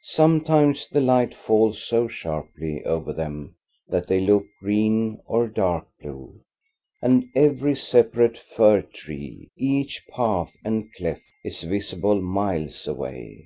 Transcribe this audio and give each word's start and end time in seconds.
Sometimes 0.00 0.88
the 0.88 1.02
light 1.02 1.34
falls 1.34 1.82
so 1.86 2.08
sharply 2.08 2.82
over 2.86 3.12
them 3.12 3.56
that 3.88 4.06
they 4.06 4.18
look 4.18 4.46
green 4.58 5.20
or 5.26 5.48
dark 5.48 5.86
blue, 6.00 6.40
and 7.02 7.28
every 7.34 7.74
sepa 7.74 8.16
rate 8.16 8.38
fir 8.38 8.80
tree, 8.80 9.50
each 9.58 10.06
path 10.08 10.56
and 10.64 10.88
cleft, 10.96 11.20
is 11.44 11.62
visible 11.62 12.22
miles 12.22 12.86
away. 12.88 13.44